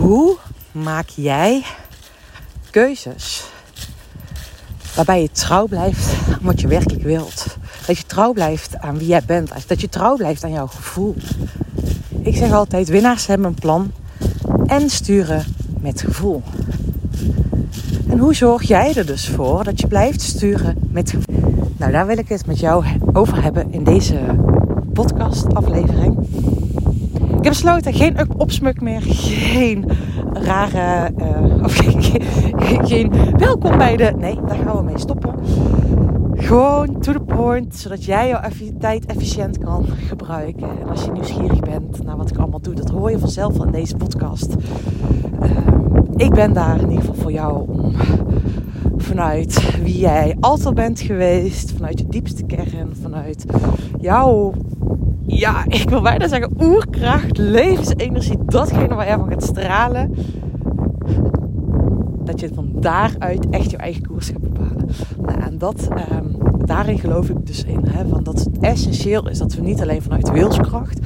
Hoe 0.00 0.36
maak 0.72 1.08
jij 1.08 1.62
keuzes 2.70 3.44
waarbij 4.94 5.22
je 5.22 5.30
trouw 5.30 5.66
blijft 5.66 6.12
aan 6.32 6.38
wat 6.40 6.60
je 6.60 6.66
werkelijk 6.66 7.02
wilt? 7.02 7.56
Dat 7.86 7.98
je 7.98 8.06
trouw 8.06 8.32
blijft 8.32 8.78
aan 8.78 8.98
wie 8.98 9.06
jij 9.06 9.22
bent. 9.26 9.68
Dat 9.68 9.80
je 9.80 9.88
trouw 9.88 10.16
blijft 10.16 10.44
aan 10.44 10.52
jouw 10.52 10.66
gevoel. 10.66 11.14
Ik 12.22 12.36
zeg 12.36 12.52
altijd: 12.52 12.88
winnaars 12.88 13.26
hebben 13.26 13.46
een 13.46 13.54
plan 13.54 13.92
en 14.66 14.90
sturen 14.90 15.44
met 15.80 16.00
gevoel. 16.00 16.42
En 18.08 18.18
hoe 18.18 18.34
zorg 18.34 18.62
jij 18.62 18.94
er 18.94 19.06
dus 19.06 19.28
voor 19.28 19.64
dat 19.64 19.80
je 19.80 19.86
blijft 19.86 20.20
sturen 20.20 20.76
met 20.90 21.10
gevoel? 21.10 21.68
Nou, 21.76 21.92
daar 21.92 22.06
wil 22.06 22.18
ik 22.18 22.28
het 22.28 22.46
met 22.46 22.60
jou 22.60 22.84
over 23.12 23.42
hebben 23.42 23.72
in 23.72 23.84
deze 23.84 24.18
podcastaflevering. 24.92 26.16
Ik 27.40 27.46
heb 27.46 27.54
besloten 27.54 27.92
geen 27.94 28.16
opsmuk 28.36 28.80
meer, 28.80 29.00
geen 29.02 29.84
rare, 30.32 31.10
uh, 31.18 31.64
of 31.64 31.74
geen, 32.88 33.12
welkom 33.36 33.78
bij 33.78 33.96
de, 33.96 34.12
nee, 34.18 34.38
daar 34.46 34.56
gaan 34.56 34.76
we 34.76 34.82
mee 34.82 34.98
stoppen. 34.98 35.34
Gewoon 36.34 37.00
to 37.00 37.12
the 37.12 37.20
point, 37.20 37.76
zodat 37.76 38.04
jij 38.04 38.28
jouw 38.28 38.40
tijd 38.78 39.06
efficiënt 39.06 39.58
kan 39.58 39.86
gebruiken. 40.08 40.68
En 40.80 40.88
als 40.88 41.04
je 41.04 41.12
nieuwsgierig 41.12 41.60
bent 41.60 42.02
naar 42.02 42.16
wat 42.16 42.30
ik 42.30 42.38
allemaal 42.38 42.60
doe, 42.60 42.74
dat 42.74 42.90
hoor 42.90 43.10
je 43.10 43.18
vanzelf 43.18 43.64
in 43.64 43.70
deze 43.70 43.96
podcast. 43.96 44.54
Uh, 45.42 45.50
ik 46.16 46.30
ben 46.30 46.52
daar 46.52 46.80
in 46.80 46.90
ieder 46.90 47.04
geval 47.04 47.22
voor 47.22 47.32
jou 47.32 47.68
om 47.68 47.94
vanuit 48.96 49.82
wie 49.82 49.98
jij 49.98 50.36
altijd 50.40 50.74
bent 50.74 51.00
geweest, 51.00 51.72
vanuit 51.72 51.98
je 51.98 52.06
diepste 52.08 52.44
kern, 52.44 52.96
vanuit 53.02 53.44
jouw, 54.00 54.52
ja, 55.38 55.64
ik 55.68 55.88
wil 55.88 56.00
bijna 56.00 56.28
zeggen 56.28 56.50
oerkracht, 56.62 57.38
levensenergie, 57.38 58.38
datgene 58.44 58.94
waar 58.94 59.06
jij 59.06 59.16
van 59.16 59.28
gaat 59.28 59.44
stralen, 59.44 60.14
dat 62.24 62.40
je 62.40 62.50
van 62.54 62.72
daaruit 62.74 63.50
echt 63.50 63.70
je 63.70 63.76
eigen 63.76 64.06
koers 64.06 64.28
gaat 64.28 64.40
bepalen. 64.40 64.88
Nou, 65.26 65.40
en 65.40 65.58
dat, 65.58 65.88
um, 66.12 66.36
daarin 66.64 66.98
geloof 66.98 67.28
ik 67.28 67.46
dus 67.46 67.64
in, 67.64 67.84
hè, 67.86 68.08
van 68.08 68.22
dat 68.22 68.38
het 68.38 68.58
essentieel 68.58 69.28
is 69.28 69.38
dat 69.38 69.54
we 69.54 69.60
niet 69.60 69.80
alleen 69.80 70.02
vanuit 70.02 70.30
wilskracht, 70.30 70.98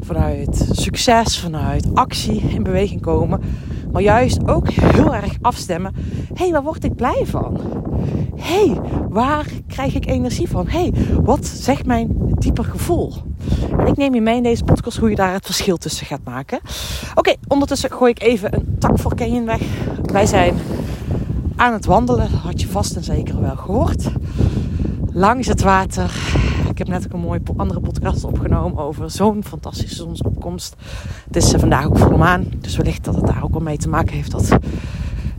vanuit 0.00 0.68
succes, 0.70 1.38
vanuit 1.38 1.94
actie 1.94 2.40
in 2.40 2.62
beweging 2.62 3.00
komen, 3.00 3.40
maar 3.92 4.02
juist 4.02 4.48
ook 4.48 4.70
heel 4.70 5.14
erg 5.14 5.36
afstemmen. 5.40 5.94
Hé, 6.34 6.44
hey, 6.44 6.50
waar 6.50 6.62
word 6.62 6.84
ik 6.84 6.94
blij 6.94 7.22
van? 7.24 7.60
Hé, 8.36 8.66
hey, 8.66 8.80
waar 9.08 9.46
krijg 9.66 9.94
ik 9.94 10.06
energie 10.06 10.48
van? 10.48 10.68
Hé, 10.68 10.78
hey, 10.78 10.92
wat 11.22 11.46
zegt 11.46 11.86
mijn 11.86 12.25
dieper 12.38 12.64
gevoel? 12.64 13.12
En 13.78 13.86
ik 13.86 13.96
neem 13.96 14.14
je 14.14 14.20
mee 14.20 14.36
in 14.36 14.42
deze 14.42 14.64
podcast 14.64 14.96
hoe 14.96 15.10
je 15.10 15.16
daar 15.16 15.32
het 15.32 15.44
verschil 15.44 15.76
tussen 15.76 16.06
gaat 16.06 16.24
maken. 16.24 16.60
Oké, 17.14 17.34
ondertussen 17.48 17.92
gooi 17.92 18.10
ik 18.10 18.22
even 18.22 18.54
een 18.54 18.76
tak 18.78 18.98
voor 18.98 19.14
Canyon 19.14 19.44
weg. 19.44 19.60
Wij 20.02 20.26
zijn 20.26 20.54
aan 21.56 21.72
het 21.72 21.86
wandelen, 21.86 22.30
had 22.30 22.60
je 22.60 22.68
vast 22.68 22.96
en 22.96 23.04
zeker 23.04 23.40
wel 23.40 23.56
gehoord. 23.56 24.08
Langs 25.12 25.46
het 25.46 25.62
water, 25.62 26.16
ik 26.70 26.78
heb 26.78 26.88
net 26.88 27.04
ook 27.04 27.12
een 27.12 27.20
mooie 27.20 27.40
andere 27.56 27.80
podcast 27.80 28.24
opgenomen 28.24 28.84
over 28.84 29.10
zo'n 29.10 29.44
fantastische 29.44 29.96
zonsopkomst. 29.96 30.74
Het 31.26 31.36
is 31.36 31.50
vandaag 31.50 31.86
ook 31.86 31.98
volle 31.98 32.16
maan, 32.16 32.46
dus 32.60 32.76
wellicht 32.76 33.04
dat 33.04 33.14
het 33.14 33.26
daar 33.26 33.42
ook 33.42 33.52
wel 33.52 33.60
mee 33.60 33.76
te 33.76 33.88
maken 33.88 34.14
heeft 34.14 34.30
dat 34.30 34.48
het 34.48 34.64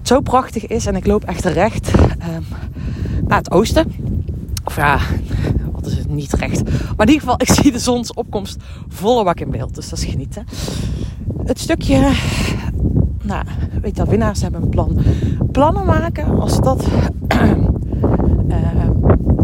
zo 0.02 0.22
prachtig 0.22 0.68
is. 0.68 0.86
En 0.86 0.95
ik 0.95 1.06
loop 1.06 1.23
echt 1.23 1.45
recht 1.45 1.94
um, 1.98 2.45
naar 3.28 3.38
het 3.38 3.52
oosten. 3.52 3.92
Of 4.64 4.75
ja, 4.75 5.00
Niet 6.08 6.33
recht. 6.33 6.63
Maar 6.63 7.08
in 7.08 7.13
ieder 7.13 7.19
geval, 7.19 7.36
ik 7.38 7.50
zie 7.61 7.72
de 7.72 7.80
zonsopkomst 7.80 8.58
volle 8.88 9.23
bak 9.23 9.39
in 9.39 9.50
beeld. 9.50 9.75
Dus 9.75 9.89
dat 9.89 10.00
is 10.00 10.05
genieten. 10.05 10.45
Het 11.45 11.59
stukje 11.59 12.11
nou, 13.27 13.44
weet 13.81 13.97
je, 13.97 14.05
winnaars 14.05 14.41
hebben 14.41 14.61
een 14.61 14.69
plan. 14.69 14.97
Plannen 15.52 15.85
maken, 15.85 16.39
als 16.39 16.61
dat 16.61 16.88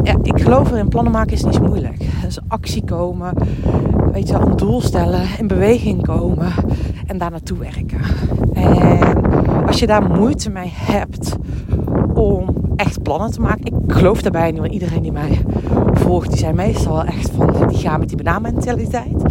ja, 0.03 0.17
ik 0.21 0.41
geloof 0.41 0.71
erin, 0.71 0.87
plannen 0.87 1.11
maken 1.11 1.33
is 1.33 1.43
niet 1.43 1.61
moeilijk. 1.61 2.05
Dus 2.21 2.39
actie 2.47 2.83
komen, 2.83 3.33
weet 4.11 4.27
je, 4.27 4.33
een 4.33 4.55
doel 4.55 4.81
stellen, 4.81 5.27
in 5.37 5.47
beweging 5.47 6.05
komen 6.05 6.51
en 7.05 7.17
daar 7.17 7.31
naartoe 7.31 7.57
werken. 7.57 7.99
En 8.53 9.65
als 9.67 9.79
je 9.79 9.87
daar 9.87 10.03
moeite 10.03 10.49
mee 10.49 10.71
hebt 10.73 11.35
om 12.13 12.45
echt 12.75 13.03
plannen 13.03 13.31
te 13.31 13.41
maken, 13.41 13.65
ik 13.65 13.93
geloof 13.93 14.21
daarbij 14.21 14.51
niet, 14.51 14.59
want 14.59 14.73
iedereen 14.73 15.01
die 15.01 15.11
mij 15.11 15.41
volgt, 16.03 16.29
die 16.29 16.39
zijn 16.39 16.55
meestal 16.55 16.93
wel 16.93 17.03
echt 17.03 17.31
van, 17.31 17.67
die 17.67 17.77
gaan 17.77 17.99
met 17.99 18.07
die 18.07 18.17
bananmentaliteit. 18.17 19.23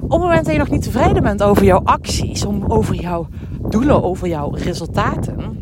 Op 0.00 0.10
het 0.10 0.20
moment 0.20 0.44
dat 0.44 0.52
je 0.52 0.58
nog 0.58 0.70
niet 0.70 0.82
tevreden 0.82 1.22
bent 1.22 1.42
over 1.42 1.64
jouw 1.64 1.80
acties, 1.84 2.44
om, 2.44 2.64
over 2.68 2.94
jouw 2.94 3.26
doelen, 3.68 4.02
over 4.02 4.28
jouw 4.28 4.50
resultaten, 4.50 5.58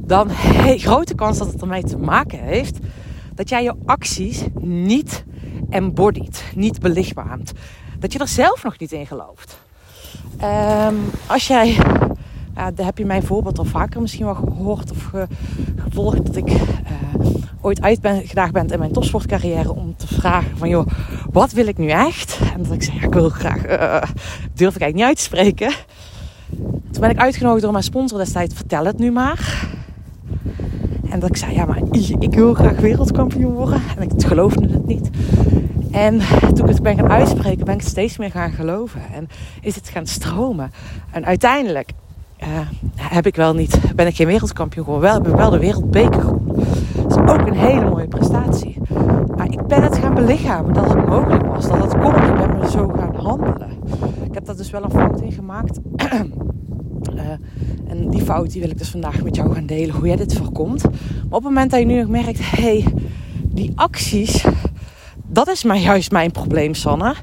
dan 0.00 0.26
hey, 0.30 0.78
grote 0.78 1.14
kans 1.14 1.38
dat 1.38 1.52
het 1.52 1.60
ermee 1.60 1.84
te 1.84 1.98
maken 1.98 2.38
heeft 2.38 2.78
dat 3.34 3.48
jij 3.48 3.62
je 3.62 3.74
acties 3.84 4.44
niet 4.60 5.24
embodied, 5.70 6.44
niet 6.54 6.80
belichaamt. 6.80 7.52
Dat 7.98 8.12
je 8.12 8.18
er 8.18 8.28
zelf 8.28 8.64
nog 8.64 8.78
niet 8.78 8.92
in 8.92 9.06
gelooft. 9.06 9.60
Um, 10.42 10.96
als 11.26 11.46
jij, 11.46 11.76
daar 12.54 12.86
heb 12.86 12.98
je 12.98 13.06
mijn 13.06 13.22
voorbeeld 13.22 13.58
al 13.58 13.64
vaker 13.64 14.00
misschien 14.00 14.24
wel 14.24 14.34
gehoord 14.34 14.90
of 14.90 15.10
gevolgd, 15.76 16.26
dat 16.26 16.36
ik 16.36 16.48
uh, 16.50 16.60
ooit 17.64 17.82
uitgedaagd 17.82 18.52
ben 18.52 18.66
in 18.66 18.78
mijn 18.78 18.92
topsportcarrière 18.92 19.74
om 19.74 19.94
te 19.96 20.06
vragen 20.06 20.56
van 20.56 20.68
joh, 20.68 20.86
wat 21.30 21.52
wil 21.52 21.66
ik 21.66 21.78
nu 21.78 21.88
echt? 21.88 22.38
En 22.54 22.62
dat 22.62 22.72
ik 22.72 22.82
zeg, 22.82 23.02
ik 23.02 23.14
wil 23.14 23.28
graag, 23.28 23.66
uh, 23.66 24.10
durf 24.54 24.74
ik 24.74 24.80
eigenlijk 24.80 24.94
niet 24.94 25.04
uit 25.04 25.16
te 25.16 25.22
spreken. 25.22 25.72
Toen 26.90 27.00
ben 27.00 27.10
ik 27.10 27.18
uitgenodigd 27.18 27.62
door 27.62 27.72
mijn 27.72 27.84
sponsor 27.84 28.18
destijds, 28.18 28.54
vertel 28.54 28.84
het 28.84 28.98
nu 28.98 29.10
maar. 29.10 29.68
En 31.10 31.20
dat 31.20 31.28
ik 31.28 31.36
zei, 31.36 31.54
ja, 31.54 31.64
maar 31.64 31.80
ik 32.18 32.34
wil 32.34 32.54
graag 32.54 32.76
wereldkampioen 32.76 33.52
worden. 33.52 33.82
En 33.96 34.02
ik 34.02 34.26
geloofde 34.26 34.68
het 34.68 34.86
niet. 34.86 35.10
En 35.90 36.20
toen 36.54 36.68
ik 36.68 36.74
het 36.74 36.82
ben 36.82 36.96
gaan 36.96 37.10
uitspreken, 37.10 37.64
ben 37.64 37.74
ik 37.74 37.82
steeds 37.82 38.16
meer 38.16 38.30
gaan 38.30 38.52
geloven. 38.52 39.00
En 39.14 39.28
is 39.60 39.74
het 39.74 39.88
gaan 39.88 40.06
stromen. 40.06 40.72
En 41.10 41.24
uiteindelijk 41.24 41.90
uh, 42.40 42.48
heb 42.96 43.26
ik 43.26 43.36
wel 43.36 43.54
niet, 43.54 43.80
ben 43.96 44.06
ik 44.06 44.16
geen 44.16 44.26
wereldkampioen 44.26 44.84
geworden. 44.84 45.10
Wel 45.10 45.22
heb 45.22 45.30
ik 45.30 45.36
wel 45.36 45.50
de 45.50 45.58
wereldbeker 45.58 46.20
gewonnen. 46.20 46.66
Ook 47.26 47.46
een 47.46 47.56
hele 47.56 47.90
mooie 47.90 48.08
prestatie. 48.08 48.78
Maar 49.36 49.50
ik 49.50 49.66
ben 49.66 49.82
het 49.82 49.98
gaan 49.98 50.14
belichamen 50.14 50.74
dat 50.74 50.94
het 50.94 51.06
mogelijk 51.06 51.46
was. 51.46 51.68
Dat 51.68 51.82
het 51.82 51.98
kon. 51.98 52.14
Ik 52.14 52.36
ben 52.36 52.58
me 52.58 52.70
zo 52.70 52.88
gaan 52.88 53.14
handelen. 53.14 53.70
Ik 54.22 54.34
heb 54.34 54.44
daar 54.44 54.56
dus 54.56 54.70
wel 54.70 54.84
een 54.84 54.90
fout 54.90 55.20
in 55.20 55.32
gemaakt. 55.32 55.80
Uh, 55.96 56.20
en 57.90 58.10
die 58.10 58.22
fout 58.22 58.50
die 58.50 58.60
wil 58.60 58.70
ik 58.70 58.78
dus 58.78 58.90
vandaag 58.90 59.22
met 59.22 59.36
jou 59.36 59.54
gaan 59.54 59.66
delen, 59.66 59.94
hoe 59.94 60.06
jij 60.06 60.16
dit 60.16 60.36
voorkomt. 60.36 60.82
Maar 60.82 60.92
op 61.24 61.32
het 61.32 61.42
moment 61.42 61.70
dat 61.70 61.80
je 61.80 61.86
nu 61.86 62.00
nog 62.00 62.08
merkt, 62.08 62.50
hé, 62.50 62.62
hey, 62.62 62.94
die 63.42 63.72
acties, 63.74 64.44
dat 65.26 65.48
is 65.48 65.64
maar 65.64 65.78
juist 65.78 66.10
mijn 66.10 66.30
probleem, 66.30 66.74
Sanne. 66.74 67.14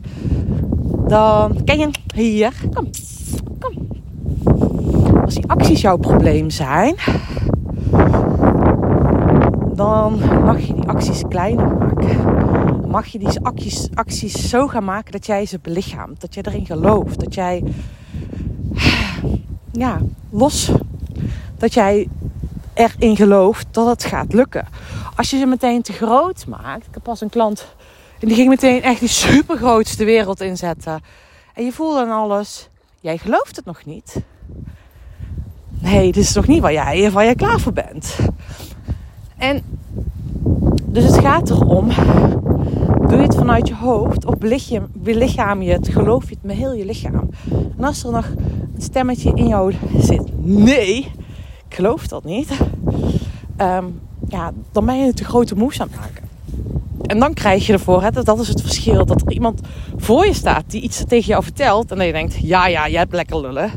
Dan 1.08 1.64
ken 1.64 1.80
je 1.80 1.90
hier, 2.14 2.54
kom, 2.74 2.90
kom. 3.60 3.88
Als 5.22 5.34
die 5.34 5.48
acties 5.48 5.82
jouw 5.82 5.98
probleem 5.98 6.50
zijn, 6.50 6.96
dan 9.82 10.44
mag 10.44 10.60
je 10.60 10.74
die 10.74 10.88
acties 10.88 11.22
kleiner 11.30 11.78
maken. 11.78 12.90
Mag 12.90 13.06
je 13.06 13.20
die 13.20 13.40
acties, 13.42 13.88
acties 13.94 14.50
zo 14.50 14.68
gaan 14.68 14.84
maken 14.84 15.12
dat 15.12 15.26
jij 15.26 15.46
ze 15.46 15.60
belichaamt. 15.62 16.22
Dat 16.22 16.34
jij 16.34 16.44
erin 16.44 16.66
gelooft. 16.66 17.20
Dat 17.20 17.34
jij 17.34 17.64
ja, 19.72 20.00
los 20.30 20.72
dat 21.58 21.74
jij 21.74 22.08
erin 22.74 23.16
gelooft 23.16 23.68
dat 23.72 23.88
het 23.88 24.04
gaat 24.04 24.34
lukken. 24.34 24.68
Als 25.16 25.30
je 25.30 25.38
ze 25.38 25.46
meteen 25.46 25.82
te 25.82 25.94
groot 25.94 26.46
maakt. 26.48 26.88
Ik 26.88 26.94
heb 26.94 27.04
pas 27.04 27.22
een 27.22 27.30
klant 27.30 27.76
en 28.20 28.28
die 28.28 28.36
ging 28.36 28.50
meteen 28.50 28.84
echt 28.84 29.00
die 29.00 29.10
supergrootste 29.10 30.04
wereld 30.04 30.42
inzetten. 30.42 31.02
En 31.54 31.66
je 31.66 31.72
voelt 31.72 31.96
dan 31.96 32.12
alles. 32.12 32.70
Jij 33.00 33.18
gelooft 33.18 33.56
het 33.56 33.66
nog 33.66 33.86
niet. 33.86 34.16
Nee, 35.70 36.12
dit 36.12 36.24
is 36.24 36.34
nog 36.34 36.48
niet 36.48 36.62
waar 36.62 36.74
jij, 36.74 37.12
waar 37.12 37.24
jij 37.24 37.36
klaar 37.36 37.60
voor 37.60 37.74
bent. 37.74 38.16
En 39.42 39.62
dus 40.86 41.04
het 41.04 41.18
gaat 41.18 41.50
erom. 41.50 41.88
Doe 43.08 43.18
je 43.18 43.24
het 43.24 43.36
vanuit 43.36 43.68
je 43.68 43.76
hoofd 43.76 44.26
of 44.26 44.36
belichaam 44.94 45.62
je 45.62 45.72
het, 45.72 45.88
geloof 45.88 46.30
je 46.30 46.36
het 46.36 46.44
met 46.44 46.56
heel 46.56 46.74
je 46.74 46.86
lichaam. 46.86 47.30
En 47.78 47.84
als 47.84 48.04
er 48.04 48.12
nog 48.12 48.34
stemmetje 48.78 49.32
in 49.34 49.48
jou 49.48 49.74
zit. 49.98 50.46
Nee, 50.46 50.98
ik 51.68 51.76
geloof 51.76 52.08
dat 52.08 52.24
niet. 52.24 52.50
Ehm, 53.58 53.86
ja, 54.28 54.52
dan 54.72 54.86
ben 54.86 54.98
je 55.00 55.06
het 55.06 55.16
te 55.16 55.24
grote 55.24 55.56
moes 55.56 55.82
aan 55.82 55.88
het 55.88 56.00
maken. 56.00 56.24
En 57.06 57.20
dan 57.20 57.34
krijg 57.34 57.68
je 57.68 57.74
ervoor, 57.74 58.02
hè, 58.02 58.12
dat 58.12 58.40
is 58.40 58.48
het 58.48 58.62
verschil, 58.62 59.06
dat 59.06 59.22
er 59.22 59.32
iemand 59.32 59.62
voor 59.98 60.26
je 60.26 60.34
staat 60.34 60.64
die 60.68 60.82
iets 60.82 61.04
tegen 61.08 61.28
jou 61.28 61.44
vertelt. 61.44 61.92
En 61.92 61.98
dat 61.98 62.06
je 62.06 62.14
denkt, 62.14 62.36
ja, 62.42 62.68
ja, 62.68 62.90
jij 62.90 63.00
hebt 63.00 63.14
lekker 63.14 63.42
lullen. 63.42 63.72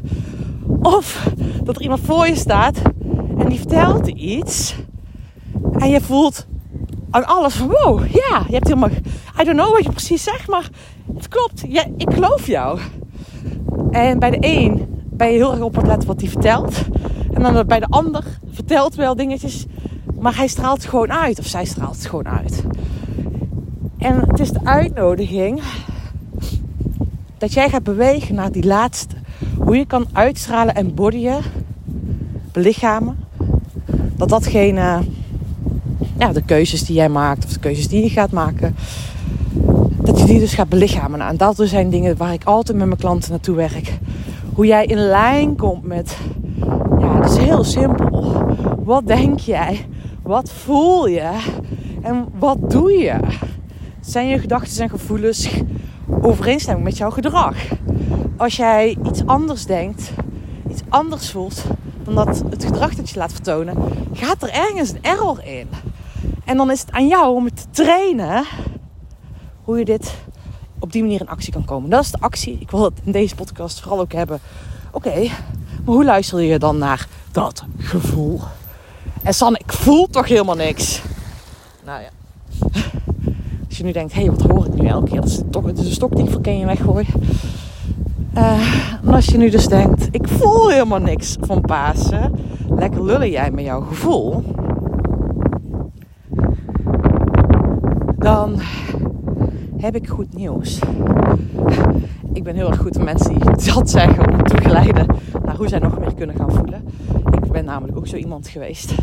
Of 0.83 1.29
dat 1.63 1.77
er 1.77 1.83
iemand 1.83 2.01
voor 2.01 2.27
je 2.27 2.37
staat 2.37 2.83
en 3.39 3.49
die 3.49 3.59
vertelt 3.59 4.07
iets. 4.09 4.75
En 5.79 5.89
je 5.89 6.01
voelt 6.01 6.47
aan 7.11 7.27
alles 7.27 7.55
van, 7.55 7.69
wow, 7.69 8.07
ja, 8.07 8.45
je 8.47 8.55
hebt 8.55 8.69
helemaal, 8.69 8.91
I 9.41 9.45
don't 9.45 9.59
know 9.59 9.73
wat 9.73 9.85
je 9.85 9.91
precies 9.91 10.23
zegt, 10.23 10.49
maar 10.49 10.69
het 11.15 11.29
klopt. 11.29 11.65
Ja, 11.69 11.85
ik 11.97 12.13
geloof 12.13 12.47
jou. 12.47 12.81
En 13.91 14.19
bij 14.19 14.31
de 14.31 14.37
een 14.41 14.87
ben 15.11 15.31
je 15.31 15.37
heel 15.37 15.51
erg 15.53 15.61
op 15.61 15.77
het 15.77 15.87
letten 15.87 16.09
wat 16.09 16.21
hij 16.21 16.31
vertelt. 16.31 16.75
En 17.33 17.43
dan 17.43 17.67
bij 17.67 17.81
de 17.81 17.87
ander 17.89 18.25
vertelt 18.53 18.95
wel 18.95 19.17
dingetjes, 19.17 19.67
maar 20.21 20.37
hij 20.37 20.47
straalt 20.47 20.85
gewoon 20.85 21.13
uit. 21.13 21.39
Of 21.39 21.47
zij 21.47 21.65
straalt 21.65 21.97
het 21.97 22.07
gewoon 22.07 22.29
uit. 22.29 22.65
En 23.99 24.21
het 24.21 24.41
is 24.41 24.51
de 24.51 24.61
uitnodiging 24.65 25.63
dat 27.39 27.53
jij 27.53 27.69
gaat 27.69 27.83
bewegen 27.83 28.35
naar 28.35 28.53
die 28.53 28.65
laatste. 28.65 29.15
Hoe 29.59 29.77
je 29.77 29.87
kan 29.87 30.07
uitstralen 30.13 30.75
en 30.75 30.95
bodyen, 30.95 31.43
belichamen. 32.53 33.17
Dat 34.17 34.29
datgene, 34.29 35.01
ja, 36.19 36.33
de 36.33 36.43
keuzes 36.43 36.85
die 36.85 36.97
jij 36.97 37.09
maakt 37.09 37.45
of 37.45 37.53
de 37.53 37.59
keuzes 37.59 37.89
die 37.89 38.03
je 38.03 38.11
gaat 38.11 38.31
maken, 38.31 38.77
dat 39.97 40.19
je 40.19 40.25
die 40.25 40.39
dus 40.39 40.55
gaat 40.55 40.69
belichamen. 40.69 41.21
En 41.21 41.37
dat 41.37 41.61
zijn 41.65 41.91
dingen 41.91 42.17
waar 42.17 42.33
ik 42.33 42.45
altijd 42.45 42.79
met 42.79 42.87
mijn 42.87 42.99
klanten 42.99 43.31
naartoe 43.31 43.57
werk. 43.57 43.99
Hoe 44.55 44.67
jij 44.67 44.85
in 44.85 44.99
lijn 44.99 45.57
komt 45.57 45.85
met, 45.85 46.17
ja, 46.99 47.21
het 47.21 47.31
is 47.31 47.37
heel 47.37 47.65
simpel. 47.65 48.45
Wat 48.85 49.07
denk 49.07 49.39
jij? 49.39 49.87
Wat 50.23 50.53
voel 50.53 51.07
je? 51.07 51.31
En 52.03 52.29
wat 52.39 52.71
doe 52.71 52.93
je? 52.93 53.15
Zijn 54.01 54.29
je 54.29 54.39
gedachten 54.39 54.83
en 54.83 54.91
gevoelens 54.91 55.51
overeenstemming 56.21 56.85
met 56.85 56.97
jouw 56.97 57.11
gedrag? 57.11 57.57
Als 58.37 58.57
jij 58.57 58.97
iets 59.07 59.27
anders 59.27 59.67
denkt, 59.67 60.11
iets 60.71 60.83
anders 60.89 61.31
voelt 61.31 61.65
dan 62.05 62.15
dat 62.15 62.43
het 62.51 62.65
gedrag 62.65 62.95
dat 62.95 63.11
je 63.11 63.19
laat 63.19 63.33
vertonen, 63.33 63.77
gaat 64.13 64.43
er 64.43 64.51
ergens 64.51 64.91
een 64.91 65.03
error 65.03 65.41
in. 65.45 65.69
En 66.45 66.57
dan 66.57 66.71
is 66.71 66.81
het 66.81 66.93
aan 66.93 67.09
jou 67.09 67.35
om 67.35 67.55
te 67.55 67.65
trainen 67.71 68.45
hoe 69.65 69.79
je 69.79 69.85
dit 69.85 70.15
op 70.79 70.93
die 70.93 71.03
manier 71.03 71.21
in 71.21 71.29
actie 71.29 71.53
kan 71.53 71.65
komen. 71.65 71.91
Dat 71.91 72.05
is 72.05 72.11
de 72.11 72.21
actie. 72.21 72.59
Ik 72.61 72.71
wil 72.71 72.85
het 72.85 73.01
in 73.05 73.13
deze 73.13 73.35
podcast 73.35 73.81
vooral 73.81 74.01
ook 74.01 74.13
hebben. 74.13 74.41
Oké, 74.91 75.21
maar 75.85 75.95
hoe 75.95 76.05
luister 76.05 76.41
je 76.41 76.59
dan 76.59 76.79
naar 76.79 77.09
dat 77.33 77.65
gevoel? 77.79 78.41
En 79.23 79.35
San, 79.35 79.57
ik 79.57 79.73
voel 79.73 80.07
toch 80.07 80.29
helemaal 80.29 80.55
niks. 80.55 81.03
Nou 81.85 82.03
ja. 82.03 82.09
Als 83.69 83.77
je 83.77 83.85
nu 83.85 83.93
denkt, 83.93 84.13
hé, 84.13 84.21
hey, 84.21 84.31
wat 84.31 84.51
hoor 84.51 84.67
ik 84.67 84.75
nu 84.75 84.87
elke 84.87 85.11
keer? 85.11 85.21
Dat 85.21 85.31
is 85.31 85.41
toch 85.51 85.69
is 85.69 85.79
een 85.79 85.93
stok 85.93 86.17
die 86.17 86.25
ik 86.25 86.31
voor 86.31 86.49
je 86.49 86.67
weggooi. 86.67 87.07
En 88.35 89.15
als 89.15 89.25
je 89.25 89.39
nu 89.39 89.51
dus 89.51 89.67
denkt, 89.67 90.09
ik 90.11 90.29
voel 90.29 90.69
helemaal 90.69 90.99
niks 90.99 91.37
van 91.41 91.61
Pasen. 91.61 92.33
Lekker 92.69 93.05
lullen 93.05 93.31
jij 93.31 93.51
met 93.51 93.65
jouw 93.65 93.81
gevoel. 93.81 94.45
Dan 98.25 98.61
heb 99.77 99.95
ik 99.95 100.09
goed 100.09 100.35
nieuws. 100.35 100.79
Ik 102.33 102.43
ben 102.43 102.55
heel 102.55 102.69
erg 102.69 102.79
goed 102.79 102.97
in 102.97 103.05
mensen 103.05 103.35
die 103.35 103.73
dat 103.75 103.91
zeggen 103.91 104.33
om 104.33 104.43
te 104.43 104.57
geleiden 104.57 105.07
naar 105.45 105.57
hoe 105.57 105.69
zij 105.69 105.79
nog 105.79 105.99
meer 105.99 106.15
kunnen 106.15 106.37
gaan 106.37 106.53
voelen. 106.53 106.85
Ik 107.45 107.53
ben 107.53 107.65
namelijk 107.65 107.97
ook 107.97 108.07
zo 108.07 108.17
iemand 108.17 108.49
geweest. 108.49 108.95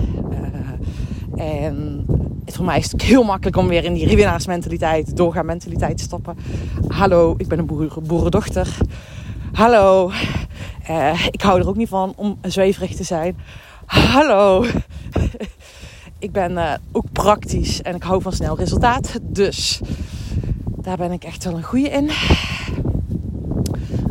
Uh, 1.35 1.63
en 1.63 2.06
voor 2.45 2.65
mij 2.65 2.77
is 2.77 2.91
het 2.91 3.01
heel 3.01 3.23
makkelijk 3.23 3.57
om 3.57 3.68
weer 3.68 3.83
in 3.83 3.94
die 3.94 4.15
winnaarsmentaliteit, 4.15 5.18
doorgaan 5.18 5.45
mentaliteit 5.45 5.97
te 5.97 6.03
stappen. 6.03 6.38
Hallo, 6.88 7.33
ik 7.38 7.47
ben 7.47 7.59
een 7.59 7.65
boer, 7.65 7.94
boerendochter. 8.03 8.77
Hallo, 9.51 10.12
uh, 10.89 11.25
ik 11.31 11.41
hou 11.41 11.59
er 11.59 11.67
ook 11.67 11.75
niet 11.75 11.89
van 11.89 12.13
om 12.15 12.38
zweverig 12.41 12.95
te 12.95 13.03
zijn. 13.03 13.38
Hallo, 13.85 14.65
ik 16.21 16.31
ben 16.31 16.51
uh, 16.51 16.73
ook 16.91 17.06
praktisch 17.12 17.81
en 17.81 17.95
ik 17.95 18.03
hou 18.03 18.21
van 18.21 18.33
snel 18.33 18.57
resultaat. 18.57 19.19
Dus 19.21 19.81
daar 20.75 20.97
ben 20.97 21.12
ik 21.12 21.23
echt 21.23 21.44
wel 21.44 21.57
een 21.57 21.63
goede 21.63 21.89
in. 21.89 22.09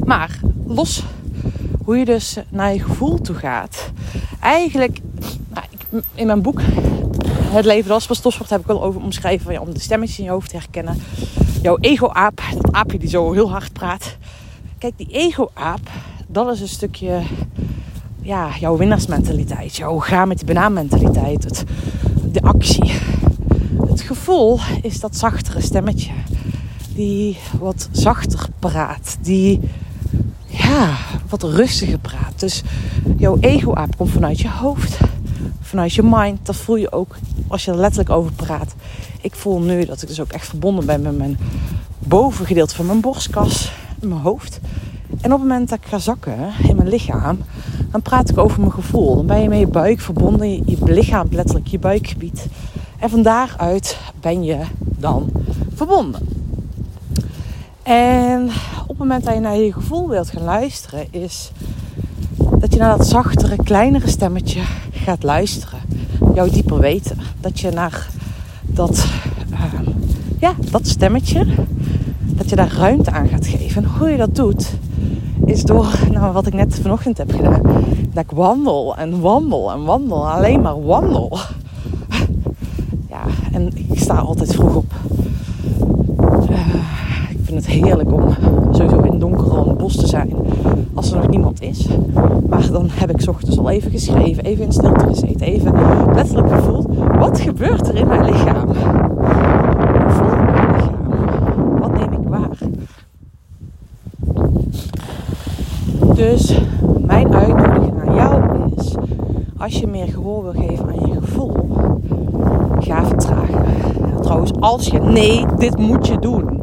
Maar 0.05 0.41
los 0.67 1.03
hoe 1.85 1.99
je 1.99 2.05
dus 2.05 2.37
naar 2.49 2.73
je 2.73 2.83
gevoel 2.83 3.21
toe 3.21 3.35
gaat. 3.35 3.91
Eigenlijk, 4.41 5.01
nou, 5.49 5.67
ik, 5.71 6.03
in 6.15 6.27
mijn 6.27 6.43
boek 6.43 6.61
Het 7.51 7.65
leven 7.65 7.91
als 7.91 8.07
topsport 8.07 8.51
heb 8.51 8.61
ik 8.61 8.67
wel 8.67 8.83
over 8.83 9.01
omschreven. 9.01 9.45
Van, 9.45 9.53
ja, 9.53 9.61
om 9.61 9.75
de 9.75 9.81
stemmetjes 9.81 10.19
in 10.19 10.25
je 10.25 10.31
hoofd 10.31 10.51
te 10.51 10.56
herkennen. 10.56 10.99
Jouw 11.63 11.79
ego-aap, 11.81 12.43
dat 12.55 12.73
aapje 12.73 12.99
die 12.99 13.09
zo 13.09 13.33
heel 13.33 13.51
hard 13.51 13.73
praat. 13.73 14.17
Kijk, 14.79 14.93
die 14.97 15.09
ego-aap, 15.11 15.91
dat 16.27 16.53
is 16.53 16.61
een 16.61 16.69
stukje 16.69 17.23
ja, 18.23 18.49
jouw 18.61 18.77
winnaarsmentaliteit. 18.77 19.77
Jouw 19.77 19.99
ga 19.99 20.25
met 20.25 20.39
die 20.39 20.47
banaanmentaliteit. 20.47 21.45
Het, 21.45 21.65
de 22.32 22.43
actie. 22.43 22.93
Het 23.87 24.00
gevoel 24.00 24.59
is 24.82 25.00
dat 25.00 25.17
zachtere 25.17 25.61
stemmetje 25.61 26.12
die 26.94 27.38
wat 27.59 27.88
zachter 27.93 28.47
praat, 28.59 29.17
die 29.21 29.61
ja, 30.47 30.97
wat 31.29 31.43
rustiger 31.43 31.99
praat. 31.99 32.32
Dus 32.37 32.62
jouw 33.17 33.37
ego-aap 33.41 33.97
komt 33.97 34.11
vanuit 34.11 34.41
je 34.41 34.50
hoofd, 34.50 34.99
vanuit 35.61 35.93
je 35.93 36.03
mind. 36.05 36.38
Dat 36.43 36.56
voel 36.56 36.77
je 36.77 36.93
ook 36.93 37.17
als 37.49 37.65
je 37.65 37.71
er 37.71 37.77
letterlijk 37.77 38.11
over 38.11 38.32
praat. 38.32 38.75
Ik 39.21 39.35
voel 39.35 39.61
nu 39.61 39.85
dat 39.85 40.03
ik 40.03 40.09
dus 40.09 40.21
ook 40.21 40.32
echt 40.32 40.47
verbonden 40.47 40.87
ben 40.87 41.03
met 41.03 41.19
mijn 41.19 41.38
bovengedeelte 41.99 42.75
van 42.75 42.87
mijn 42.87 43.00
borstkas, 43.00 43.73
mijn 44.00 44.21
hoofd. 44.21 44.61
En 45.11 45.32
op 45.32 45.41
het 45.41 45.49
moment 45.49 45.69
dat 45.69 45.79
ik 45.79 45.87
ga 45.87 45.99
zakken 45.99 46.53
in 46.69 46.77
mijn 46.77 46.88
lichaam, 46.88 47.38
dan 47.91 48.03
praat 48.03 48.31
ik 48.31 48.39
over 48.39 48.61
mijn 48.61 48.73
gevoel. 48.73 49.17
Dan 49.17 49.27
ben 49.27 49.43
je 49.43 49.49
met 49.49 49.59
je 49.59 49.67
buik 49.67 50.01
verbonden, 50.01 50.49
je, 50.51 50.77
lichaam 50.85 51.27
letterlijk, 51.31 51.67
je 51.67 51.79
buikgebied. 51.79 52.47
En 52.99 53.11
van 53.11 53.23
daaruit 53.23 53.99
ben 54.21 54.45
je 54.45 54.59
dan 54.79 55.31
verbonden. 55.75 56.29
En 57.83 58.51
op 58.83 58.89
het 58.89 58.99
moment 58.99 59.25
dat 59.25 59.35
je 59.35 59.41
naar 59.41 59.57
je 59.57 59.73
gevoel 59.73 60.09
wilt 60.09 60.31
gaan 60.31 60.45
luisteren, 60.45 61.07
is 61.11 61.51
dat 62.59 62.73
je 62.73 62.79
naar 62.79 62.97
dat 62.99 63.07
zachtere, 63.07 63.57
kleinere 63.57 64.09
stemmetje 64.09 64.61
gaat 64.93 65.23
luisteren. 65.23 65.79
Jouw 66.35 66.49
dieper 66.49 66.79
weten. 66.79 67.19
Dat 67.41 67.61
je 67.61 67.71
naar 67.71 68.09
dat, 68.67 69.07
uh, 69.53 69.65
ja, 70.39 70.55
dat 70.71 70.87
stemmetje, 70.87 71.47
dat 72.19 72.51
je 72.51 72.57
daar 72.57 72.73
ruimte 72.73 73.11
aan 73.11 73.29
gaat 73.29 73.47
geven. 73.47 73.85
En 73.85 73.91
hoe 73.91 74.09
je 74.09 74.17
dat 74.17 74.37
doet, 74.37 74.73
is 75.50 75.62
door 75.62 75.87
nou, 76.11 76.32
wat 76.32 76.47
ik 76.47 76.55
net 76.55 76.79
vanochtend 76.82 77.19
heb 77.19 77.32
gedaan. 77.32 77.61
Dat 78.12 78.25
ik 78.25 78.31
wandel 78.31 78.97
en 78.97 79.20
wandel 79.20 79.73
en 79.73 79.85
wandel. 79.85 80.31
Alleen 80.31 80.61
maar 80.61 80.82
wandel. 80.82 81.38
Ja, 83.08 83.23
en 83.52 83.70
ik 83.75 83.99
sta 83.99 84.14
altijd 84.14 84.55
vroeg 84.55 84.76
op. 84.76 84.93
Uh, 86.50 86.58
vind 87.43 87.56
het 87.56 87.67
heerlijk 87.67 88.12
om 88.12 88.35
sowieso 88.73 89.00
in 89.00 89.11
het 89.11 89.20
donker 89.20 89.50
al 89.50 89.62
in 89.62 89.69
het 89.69 89.79
bos 89.79 89.97
te 89.97 90.06
zijn. 90.06 90.35
Als 90.94 91.11
er 91.11 91.17
nog 91.17 91.29
niemand 91.29 91.62
is. 91.62 91.87
Maar 92.49 92.70
dan 92.73 92.87
heb 92.91 93.11
ik 93.11 93.29
ochtends 93.29 93.58
al 93.58 93.70
even 93.70 93.91
geschreven, 93.91 94.44
even 94.44 94.65
in 94.65 94.72
stilte 94.72 95.06
gezeten, 95.06 95.46
even 95.46 95.75
letterlijk 96.15 96.53
gevoeld. 96.53 96.86
Wat 97.19 97.41
gebeurt 97.41 97.89
er 97.89 97.94
in 97.94 98.06
mijn 98.06 98.25
lichaam? 98.25 98.67
Hoe 98.67 100.10
voel 100.10 100.32
ik 100.32 100.53
mijn 100.53 100.77
lichaam? 100.77 101.79
Wat 101.79 101.93
neem 101.98 102.13
ik 102.13 102.29
waar? 102.29 102.58
Dus 106.20 106.60
mijn 107.06 107.34
uitnodiging 107.34 108.00
aan 108.00 108.15
jou 108.15 108.43
is: 108.77 108.94
als 109.58 109.81
je 109.81 109.86
meer 109.86 110.08
gehoor 110.08 110.43
wil 110.43 110.53
geven 110.67 110.89
aan 110.89 111.06
je 111.06 111.20
gevoel, 111.20 111.53
ga 112.79 113.05
vertragen. 113.05 113.65
Trouwens, 114.20 114.53
als 114.58 114.86
je 114.86 114.98
nee, 114.98 115.44
dit 115.56 115.79
moet 115.79 116.06
je 116.06 116.19
doen. 116.19 116.62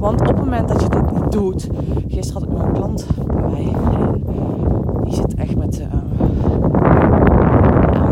Want 0.00 0.20
op 0.20 0.26
het 0.26 0.38
moment 0.38 0.68
dat 0.68 0.82
je 0.82 0.88
dit 0.88 1.12
niet 1.12 1.32
doet. 1.32 1.68
Gisteren 2.08 2.32
had 2.32 2.50
ik 2.50 2.58
nog 2.58 2.66
een 2.66 2.72
klant 2.72 3.06
bij 3.26 3.50
mij. 3.50 3.72
En 4.00 4.22
die 5.04 5.14
zit 5.14 5.34
echt 5.34 5.56
met 5.56 5.80
uh, 5.80 5.86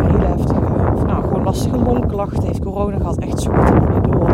hele 0.03 0.27
heftige, 0.27 0.61
of 0.95 1.07
nou 1.07 1.23
gewoon 1.23 1.43
lastige 1.43 1.79
longklachten. 1.79 2.47
Heeft 2.47 2.61
corona 2.61 2.97
gehad, 2.97 3.19
echt 3.19 3.41
zo 3.41 3.51
niet 3.53 4.05
door. 4.13 4.29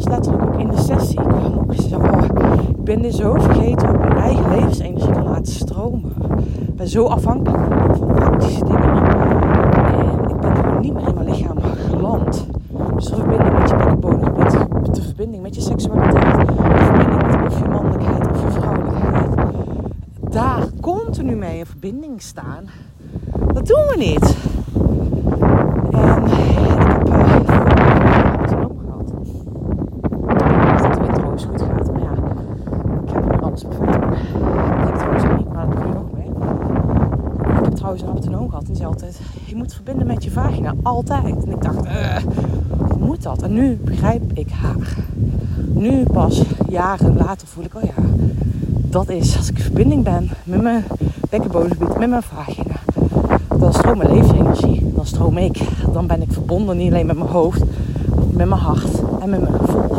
Was 0.00 0.08
letterlijk 0.08 0.42
ook 0.44 0.60
in 0.60 0.68
de 0.68 0.80
sessie. 0.80 1.20
Ik 1.20 1.26
kwam 1.26 1.54
ook 1.54 1.72
zei: 1.74 1.94
oh, 1.94 2.22
Ik 2.68 2.84
ben 2.84 3.02
dit 3.02 3.14
zo 3.14 3.34
vergeten 3.38 3.88
ik 3.88 3.98
mijn 3.98 4.16
eigen 4.16 4.48
levensenergie 4.50 5.12
kan 5.12 5.24
laten 5.24 5.52
stromen. 5.52 6.12
Ik 6.68 6.76
ben 6.76 6.88
zo 6.88 7.06
afhankelijk 7.06 7.62
van 7.96 8.06
praktische 8.06 8.64
dingen. 8.64 8.82
En 8.82 10.30
ik 10.30 10.40
ben 10.40 10.56
gewoon 10.56 10.80
niet 10.80 10.94
meer 10.94 11.08
in 11.08 11.14
mijn 11.14 11.30
lichaam 11.30 11.56
geland. 11.90 12.46
Dus 12.94 13.04
de 13.04 13.14
verbinding 13.14 13.58
met 13.58 13.68
je 13.68 13.76
bekkenbodem, 13.76 14.34
de 14.92 15.02
verbinding 15.02 15.42
met 15.42 15.54
je 15.54 15.60
seksualiteit, 15.60 16.46
de 16.46 16.84
verbinding 16.84 17.26
met 17.26 17.52
of 17.52 17.58
je 17.58 17.68
mannelijkheid 17.68 18.30
of 18.30 18.42
je 18.42 18.50
vrouwelijkheid. 18.50 19.28
Daar 20.30 20.66
continu 20.80 21.36
mee 21.36 21.58
in 21.58 21.66
verbinding 21.66 22.22
staan, 22.22 22.64
dat 23.52 23.66
doen 23.66 23.86
we 23.88 23.94
niet. 23.96 24.36
En 25.90 26.24
ik 26.24 27.46
heb 27.46 27.58
uh, 27.88 28.40
het 28.40 28.54
opgehad. 28.64 29.12
Ik 30.28 30.82
dat 30.82 30.88
het 30.88 30.98
weer 30.98 31.12
trouwens 31.14 31.44
goed 31.44 31.62
gaat, 31.62 31.92
maar 31.92 32.02
ja, 32.02 32.12
ik 33.04 33.10
heb 33.12 33.24
nu 33.30 33.40
alles 33.40 33.64
perfect. 33.64 34.04
Ik 34.04 34.84
denk 34.84 34.96
trouwens 34.96 35.24
ook 35.24 35.36
niet, 35.38 35.52
maar 35.52 35.66
dat 35.66 35.76
doe 35.76 35.86
je 35.86 35.92
nog 35.94 36.12
mee. 36.12 36.28
Ik 37.58 37.64
heb 37.64 37.74
trouwens 37.74 38.02
een 38.02 38.08
autonoom 38.08 38.48
gehad 38.48 38.62
en 38.62 38.68
die 38.68 38.76
zei 38.76 38.88
altijd, 38.88 39.20
je 39.44 39.49
moet 39.60 39.74
verbinden 39.74 40.06
met 40.06 40.24
je 40.24 40.30
vagina, 40.30 40.74
altijd. 40.82 41.44
En 41.44 41.50
ik 41.50 41.62
dacht, 41.62 41.84
uh, 41.86 42.16
moet 42.98 43.22
dat? 43.22 43.42
En 43.42 43.52
nu 43.52 43.78
begrijp 43.84 44.22
ik 44.34 44.50
haar. 44.50 44.96
Nu 45.72 46.02
pas, 46.02 46.42
jaren 46.68 47.16
later, 47.16 47.46
voel 47.46 47.64
ik, 47.64 47.74
oh 47.74 47.82
ja, 47.82 48.02
dat 48.66 49.08
is 49.08 49.36
als 49.36 49.48
ik 49.48 49.56
in 49.56 49.62
verbinding 49.62 50.04
ben 50.04 50.30
met 50.44 50.62
mijn 50.62 50.84
bekkenbodemgebied, 51.30 51.98
met 51.98 52.08
mijn 52.08 52.22
vagina. 52.22 52.74
Dan 53.58 53.72
stroomt 53.72 53.98
mijn 53.98 54.14
levensenergie, 54.14 54.92
dan 54.94 55.06
stroom 55.06 55.38
ik. 55.38 55.60
Dan 55.92 56.06
ben 56.06 56.22
ik 56.22 56.32
verbonden 56.32 56.76
niet 56.76 56.92
alleen 56.92 57.06
met 57.06 57.16
mijn 57.16 57.30
hoofd, 57.30 57.62
met 58.30 58.48
mijn 58.48 58.60
hart 58.60 59.02
en 59.20 59.30
met 59.30 59.40
mijn 59.40 59.54
gevoel. 59.58 59.90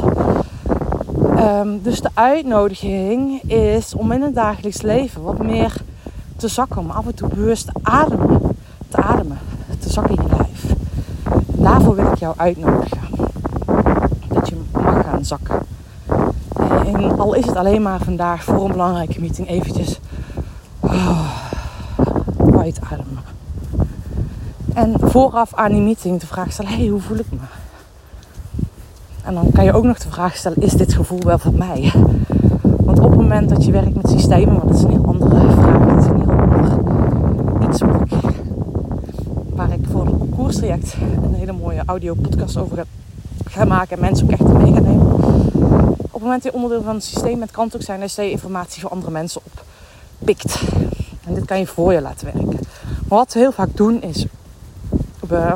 Ehm, 1.36 1.70
dus 1.82 2.02
de 2.02 2.10
uitnodiging 2.14 3.42
is 3.42 3.96
om 3.96 4.12
in 4.12 4.22
het 4.22 4.36
dagelijks 4.36 4.82
leven 4.82 5.22
wat 5.22 5.44
meer 5.44 5.74
te 6.38 6.48
zakken, 6.48 6.82
om 6.82 6.90
af 6.90 7.06
en 7.06 7.16
toe 7.16 7.30
bewust 7.30 7.66
te 7.66 7.74
ademen, 7.82 8.42
te 8.92 9.02
ademen, 9.02 9.38
te 9.80 9.90
zakken 9.90 10.16
in 10.16 10.24
je 10.24 10.36
lijf. 10.38 10.76
Daarvoor 11.46 11.96
wil 11.96 12.12
ik 12.12 12.18
jou 12.18 12.34
uitnodigen. 12.38 13.00
Dat 14.28 14.50
je 14.50 14.56
mag 14.72 15.06
gaan 15.06 15.26
zakken. 15.26 15.60
En 16.86 17.20
al 17.20 17.34
is 17.34 17.46
het 17.46 17.56
alleen 17.56 17.82
maar 17.82 18.00
vandaag 18.00 18.44
voor 18.44 18.66
een 18.66 18.72
belangrijke 18.72 19.20
meeting 19.20 19.50
eventjes 19.50 20.00
oh, 20.80 21.30
uitademen. 22.58 23.24
En 24.74 24.94
vooraf 25.00 25.54
aan 25.54 25.72
die 25.72 25.82
meeting 25.82 26.20
de 26.20 26.28
vraag 26.28 26.52
stellen, 26.52 26.72
hey, 26.72 26.88
hoe 26.88 27.02
voel 27.02 27.18
ik 27.18 27.32
me? 27.32 27.38
En 29.24 29.34
dan 29.34 29.52
kan 29.54 29.64
je 29.64 29.74
ook 29.74 29.84
nog 29.84 29.98
de 29.98 30.10
vraag 30.10 30.36
stellen, 30.36 30.62
is 30.62 30.74
dit 30.74 30.94
gevoel 30.94 31.20
wel 31.24 31.40
voor 31.40 31.54
mij? 31.54 31.94
Want 32.62 33.00
op 33.00 33.10
het 33.10 33.20
moment 33.20 33.50
dat 33.50 33.66
je 33.66 33.72
werkt 33.72 33.96
met 33.96 34.10
systemen, 34.10 34.56
want 34.56 34.68
dat 34.68 34.78
is 34.78 34.84
een 34.84 34.90
heel 34.90 35.06
andere 35.06 35.52
vraag, 35.52 35.88
dat 35.88 36.04
is 36.04 36.10
ander 36.10 36.32
iets 37.70 37.82
wat 37.82 38.02
ik, 38.02 38.42
waar 39.56 39.72
ik 39.72 39.86
voor 39.91 39.91
een 40.08 40.30
koerstraject 40.30 40.96
een 41.24 41.34
hele 41.34 41.52
mooie 41.52 41.84
audio 41.86 42.14
podcast 42.14 42.58
over 42.58 42.86
ga 43.46 43.66
maken 43.66 43.96
en 43.96 44.02
mensen 44.02 44.26
ook 44.26 44.32
echt 44.32 44.44
mee 44.44 44.74
gaan 44.74 44.84
nemen. 44.84 45.14
Op 45.88 46.14
het 46.14 46.22
moment 46.22 46.44
dat 46.44 46.52
je 46.52 46.54
onderdeel 46.54 46.84
van 46.84 46.96
het 46.96 47.04
systeem 47.04 47.40
met 47.40 47.52
kan 47.52 47.72
ook 47.76 47.82
zijn 47.82 48.00
dat 48.00 48.16
je 48.16 48.32
informatie 48.32 48.82
voor 48.82 48.90
andere 48.90 49.12
mensen 49.12 49.42
oppikt. 50.18 50.62
En 51.26 51.34
dit 51.34 51.46
kan 51.46 51.60
je 51.60 51.68
voor 51.68 51.94
je 51.94 52.02
laten 52.02 52.34
werken. 52.34 52.60
Wat 53.08 53.34
we 53.34 53.40
heel 53.40 53.52
vaak 53.52 53.78
doen 53.78 54.02
is, 54.02 54.26
we 55.28 55.54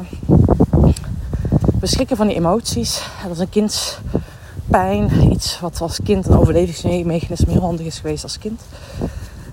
beschikken 1.79 2.17
van 2.17 2.27
die 2.27 2.35
emoties. 2.35 3.07
Dat 3.23 3.31
is 3.31 3.39
een 3.39 3.49
kindspijn. 3.49 5.31
Iets 5.31 5.59
wat 5.59 5.81
als 5.81 5.99
kind 6.03 6.27
een 6.27 6.37
overlevingsmechanisme 6.37 7.51
heel 7.51 7.61
handig 7.61 7.85
is 7.85 7.99
geweest 7.99 8.23
als 8.23 8.37
kind. 8.37 8.61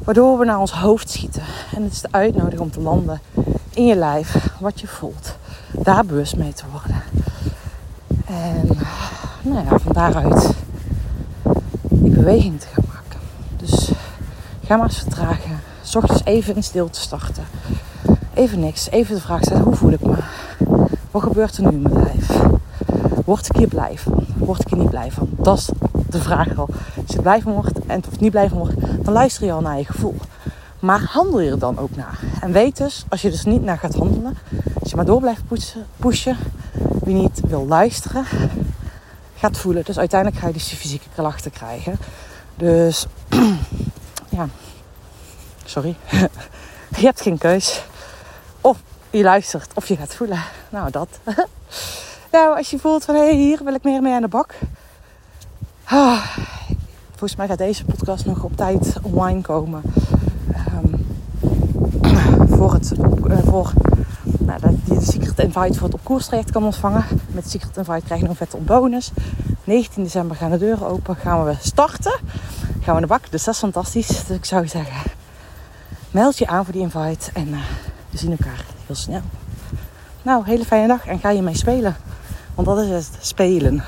Waardoor 0.05 0.39
we 0.39 0.45
naar 0.45 0.59
ons 0.59 0.73
hoofd 0.73 1.11
schieten. 1.11 1.43
En 1.75 1.83
het 1.83 1.93
is 1.93 2.01
de 2.01 2.09
uitnodiging 2.11 2.61
om 2.61 2.71
te 2.71 2.81
landen 2.81 3.21
in 3.75 3.87
je 3.87 3.97
lijf. 3.97 4.51
Wat 4.61 4.81
je 4.81 4.87
voelt. 4.87 5.37
Daar 5.71 6.05
bewust 6.05 6.37
mee 6.37 6.53
te 6.53 6.65
worden. 6.71 7.03
En 8.27 8.79
nou 9.43 9.65
ja, 9.65 9.79
van 9.79 9.93
daaruit 9.93 10.51
die 11.83 12.11
beweging 12.11 12.61
te 12.61 12.67
gaan 12.67 12.85
maken. 12.87 13.21
Dus 13.57 13.91
ga 14.65 14.77
maar 14.77 14.87
eens 14.87 14.99
vertragen. 14.99 15.61
S 15.83 15.97
ochtends 15.97 16.25
even 16.25 16.55
in 16.55 16.63
stilte 16.63 17.01
starten. 17.01 17.45
Even 18.35 18.61
niks. 18.61 18.91
Even 18.91 19.15
de 19.15 19.21
vraag 19.21 19.43
stellen. 19.43 19.63
Hoe 19.63 19.75
voel 19.75 19.93
ik 19.93 20.05
me? 20.05 20.17
Wat 21.11 21.23
gebeurt 21.23 21.57
er 21.57 21.63
nu 21.63 21.69
in 21.69 21.83
mijn 21.83 22.03
lijf? 22.03 22.41
Word 23.25 23.49
ik 23.49 23.57
hier 23.57 23.69
blij 23.69 23.99
van? 23.99 24.27
Word 24.37 24.61
ik 24.61 24.69
hier 24.69 24.79
niet 24.79 24.91
blij 24.91 25.11
van? 25.11 25.29
Dat 25.31 25.59
is 25.59 25.71
de 26.09 26.21
vraag 26.21 26.59
al. 26.59 26.69
Als 27.07 27.15
je 27.15 27.23
blij 27.23 27.41
van 27.41 27.53
wordt 27.53 27.87
en 27.87 28.03
of 28.09 28.21
niet 28.21 28.31
blij 28.31 28.49
van 28.49 28.59
wordt, 28.59 29.05
dan 29.05 29.13
luister 29.13 29.45
je 29.45 29.53
al 29.53 29.61
naar 29.61 29.79
je 29.79 29.85
gevoel. 29.85 30.17
Maar 30.83 31.01
handel 31.01 31.41
je 31.41 31.51
er 31.51 31.59
dan 31.59 31.79
ook 31.79 31.97
naar? 31.97 32.21
En 32.41 32.53
weet 32.53 32.77
dus, 32.77 33.05
als 33.09 33.23
je 33.23 33.31
dus 33.31 33.45
niet 33.45 33.63
naar 33.63 33.79
gaat 33.79 33.95
handelen, 33.95 34.39
als 34.81 34.91
je 34.91 34.97
maar 34.97 35.05
door 35.05 35.21
blijft 35.21 35.43
pushen, 35.97 36.37
wie 37.03 37.15
niet 37.15 37.41
wil 37.47 37.67
luisteren, 37.67 38.25
gaat 39.37 39.59
voelen. 39.59 39.85
Dus 39.85 39.99
uiteindelijk 39.99 40.41
ga 40.41 40.47
je 40.47 40.53
dus 40.53 40.69
die 40.69 40.79
fysieke 40.79 41.09
klachten 41.15 41.51
krijgen. 41.51 41.99
Dus 42.57 43.07
ja, 44.37 44.49
sorry. 45.65 45.97
je 46.99 47.05
hebt 47.05 47.21
geen 47.21 47.39
keus. 47.39 47.85
Of 48.61 48.83
je 49.11 49.23
luistert 49.23 49.71
of 49.75 49.89
je 49.89 49.97
gaat 49.97 50.15
voelen. 50.15 50.43
Nou, 50.71 50.91
dat. 50.91 51.09
nou, 52.33 52.57
als 52.57 52.71
je 52.71 52.79
voelt 52.79 53.05
van 53.05 53.15
hé, 53.15 53.21
hey, 53.21 53.35
hier 53.35 53.65
wil 53.65 53.75
ik 53.75 53.83
meer 53.83 54.03
mee 54.03 54.15
aan 54.15 54.23
de 54.23 54.29
bak. 54.29 54.55
Ah, 55.85 56.37
volgens 57.11 57.37
mij 57.37 57.47
gaat 57.47 57.59
deze 57.59 57.85
podcast 57.85 58.27
nog 58.27 58.43
op 58.43 58.57
tijd 58.57 58.97
online 59.03 59.41
komen. 59.41 59.83
Um, 62.91 63.43
voor 63.45 63.73
nou, 64.39 64.61
dat 64.61 64.73
de 64.85 65.01
Secret 65.01 65.39
Invite 65.39 65.79
voor 65.79 65.87
het 65.87 65.95
op 65.95 66.05
koerstraject 66.05 66.51
kan 66.51 66.65
ontvangen. 66.65 67.05
Met 67.27 67.51
Secret 67.51 67.77
Invite 67.77 68.05
krijg 68.05 68.21
je 68.21 68.29
een 68.29 68.35
vette 68.35 68.57
bonus. 68.57 69.11
19 69.65 70.03
december 70.03 70.37
gaan 70.37 70.51
de 70.51 70.59
deuren 70.59 70.87
open. 70.87 71.17
Gaan 71.17 71.45
we 71.45 71.55
starten. 71.61 72.21
Gaan 72.81 72.95
we 72.95 73.01
de 73.01 73.07
bak. 73.07 73.31
Dus 73.31 73.45
dat 73.45 73.55
is 73.55 73.61
fantastisch. 73.61 74.25
Dus 74.27 74.37
ik 74.37 74.45
zou 74.45 74.69
zeggen, 74.69 75.11
meld 76.11 76.39
je 76.39 76.47
aan 76.47 76.65
voor 76.65 76.73
die 76.73 76.83
invite. 76.83 77.31
En 77.33 77.49
uh, 77.49 77.59
we 78.11 78.19
zien 78.19 78.31
elkaar 78.31 78.65
heel 78.87 78.97
snel. 78.97 79.23
Nou, 80.23 80.45
hele 80.45 80.65
fijne 80.65 80.87
dag 80.87 81.07
en 81.07 81.19
ga 81.19 81.31
je 81.31 81.43
mee 81.43 81.57
spelen. 81.57 81.97
Want 82.55 82.67
dat 82.67 82.79
is 82.79 82.89
het, 82.89 83.11
spelen. 83.21 83.83